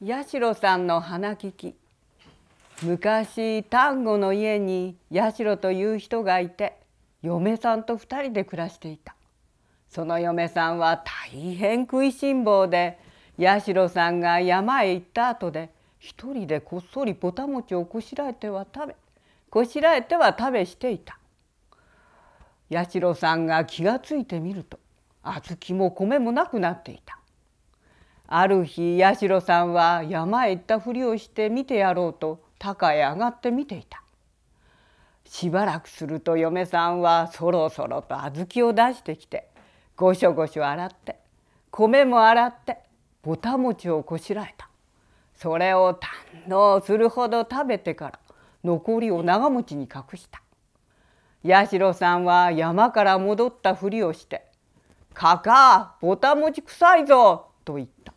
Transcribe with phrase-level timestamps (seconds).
[0.00, 1.74] 八代さんの花聞き。
[2.84, 6.78] 昔丹後の家に八代という人がいて
[7.20, 9.16] 嫁さんと二人で暮らしていた。
[9.88, 12.96] その嫁さんは大変食いしん坊で
[13.40, 18.96] 八代さんが山へ行った後で一人でこっそりぼた餅をこしらえては食べ
[19.50, 21.18] こしらえては食べしていた。
[22.70, 24.78] 八代さんが気がついてみると
[25.24, 27.17] 小豆も米もなくなっていた。
[28.30, 34.02] ある日八代さんは山へ行ったふりをして見てやろうと高へ上がって見ていた。
[35.24, 39.48] しばらくすると嫁さんはそろそろと小豆を出してきて
[39.96, 41.16] ごしょごしょ洗って
[41.70, 42.78] 米も洗って
[43.22, 44.68] ぼた餅をこしらえた。
[45.34, 48.18] それを堪能するほど食べてから
[48.62, 50.42] 残りを長持ちに隠した。
[51.46, 54.44] 八代さんは山から戻ったふりをして
[55.14, 58.12] 「かかぼた餅臭いぞ」と言った。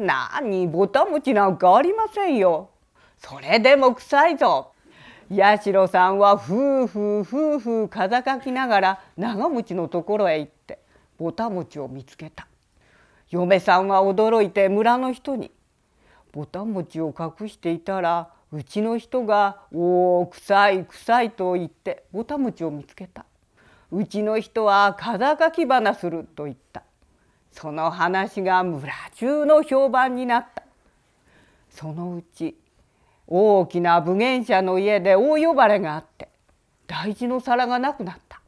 [0.00, 2.70] なにぼた餅なんかありませんよ。
[3.18, 4.72] それでも臭いぞ。
[5.30, 10.80] 八代さんはふうふうふうふう風かきながら長持のところへ行って
[11.18, 12.48] ぼた餅を見つけた。
[13.30, 15.52] 嫁さんは驚いて村の人に
[16.32, 23.24] 「ぼた餅を隠していたらうちの人が「おお臭い臭い」と言ってぼた餅を見つけた。
[23.92, 26.82] うちの人は風かき花すると言った。
[27.52, 30.62] その話が村中の評判になった。
[31.70, 32.56] そのうち
[33.26, 36.28] 大きな武芸者の家で大呼ばれがあって
[36.86, 38.40] 大事の皿がなくなった。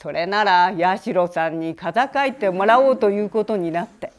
[0.00, 4.12] それなら八代さんに風かいてもらおうということになって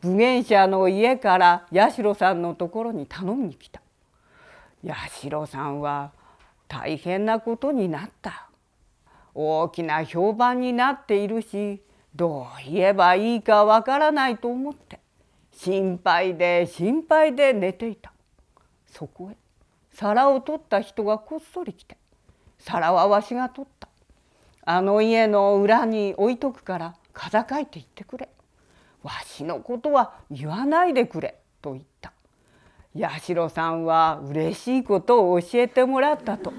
[0.00, 3.80] 武芸者の家から八代さんのところに頼みに来た。
[4.86, 6.12] 八代さんは
[6.68, 8.46] 大変なことになった。
[9.34, 11.80] 大きな評判になっているし
[12.14, 15.00] どう言えばいいかわからないと思って
[15.52, 18.12] 心配で心配で寝ていた。
[18.86, 19.36] そこへ
[19.92, 21.96] 皿を取った人がこっそり来て
[22.58, 23.88] 「皿はわしが取った。
[24.64, 28.28] あの家の裏に置いとくから風かいて言ってくれ。
[29.02, 32.12] わしのことは言わないでくれ」と言った。
[32.98, 36.52] 八代さんは嬉しいことを教えてもらったと。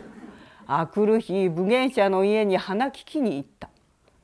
[0.66, 3.51] あくる日武芸者の家に花聞きに行った。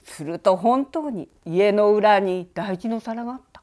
[0.07, 3.61] すると本当に家の裏に大事の皿があった。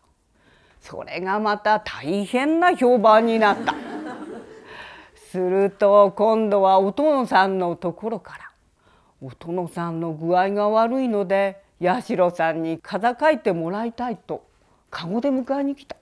[0.81, 3.75] それがまた大変な評判になった。
[5.31, 8.51] すると今度はお殿さんのところから
[9.21, 14.47] お殿さんの具合が悪いので八代さんに風かいてもらいたいと
[14.91, 15.97] 籠で迎えに来た。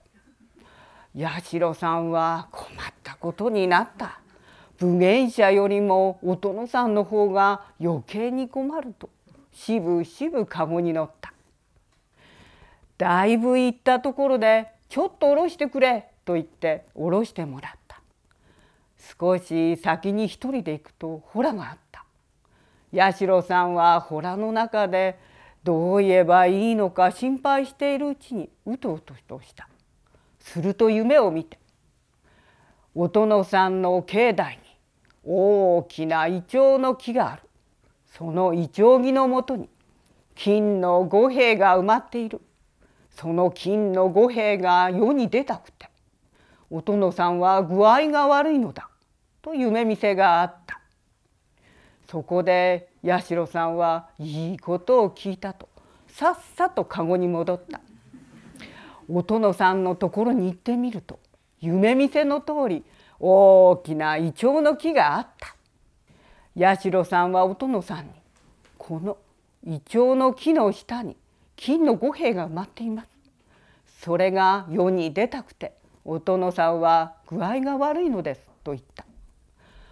[1.17, 4.19] 八代さんは困ったことになった。
[4.79, 9.09] 武芸者よりもお殿さんの方が余計に困ると。
[9.53, 11.33] しぶしぶ籠に乗った。
[12.97, 18.01] だいぶ行ったところでちょっと下ろしてくれと言って下ろしてもらった。
[19.19, 22.05] 少し先に一人で行くとホラがあった。
[22.95, 25.19] 八代さんはホラの中で
[25.63, 29.67] どう言えばいいのか心配しているうちにうとうととした。
[30.39, 31.57] すると夢を見て
[32.95, 34.63] お殿さんの境内に
[35.25, 37.41] 大きなイチョウの木がある。
[38.17, 39.67] そのイチョウ木のもとに
[40.35, 42.41] 金の五兵が埋まっている。
[43.09, 45.87] その金の五兵が世に出たくて
[46.71, 48.89] お殿さんは具合が悪いのだ
[49.43, 50.79] と夢見せがあった。
[52.09, 55.67] そこで八代さんはいいことを聞いたと
[56.07, 57.81] さっさと籠に戻った。
[59.09, 61.19] お殿さんのところに行ってみると
[61.59, 62.83] 夢見せの通り
[63.19, 65.55] 大きなイチョウの木があった。
[66.55, 68.11] 八代さんはお殿さんに
[68.77, 69.17] この
[69.65, 71.17] イチョウの木の下に
[71.55, 73.09] 金の五兵が埋まっています。
[74.01, 79.05] それが世に出たくてお殿さんは具合が悪いのですと言った。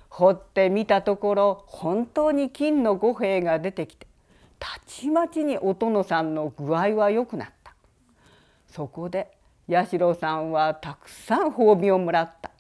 [0.10, 4.06] 掘ってみたところ本当に金の五兵が出てきて
[4.60, 7.74] たちまちにお殿さんの具合は良くなった。
[8.68, 9.32] そこで
[9.70, 12.52] 八代さんはたくさん褒美をもらった。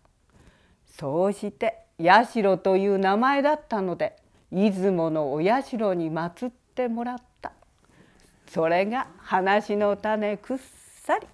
[0.98, 4.16] そうして社という名前だったので
[4.52, 7.52] 出雲のお社に祀ってもらった
[8.48, 10.58] それが話の種くっ
[11.04, 11.28] さり。